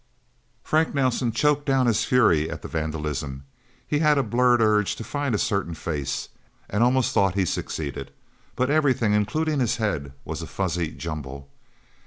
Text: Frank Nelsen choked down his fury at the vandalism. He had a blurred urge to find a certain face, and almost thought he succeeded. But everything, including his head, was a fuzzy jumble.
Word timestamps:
Frank 0.63 0.95
Nelsen 0.95 1.31
choked 1.31 1.67
down 1.67 1.85
his 1.85 2.05
fury 2.05 2.49
at 2.49 2.63
the 2.63 2.67
vandalism. 2.67 3.43
He 3.85 3.99
had 3.99 4.17
a 4.17 4.23
blurred 4.23 4.59
urge 4.59 4.95
to 4.95 5.03
find 5.03 5.35
a 5.35 5.37
certain 5.37 5.75
face, 5.75 6.29
and 6.67 6.83
almost 6.83 7.13
thought 7.13 7.35
he 7.35 7.45
succeeded. 7.45 8.09
But 8.55 8.71
everything, 8.71 9.13
including 9.13 9.59
his 9.59 9.75
head, 9.75 10.13
was 10.25 10.41
a 10.41 10.47
fuzzy 10.47 10.89
jumble. 10.89 11.49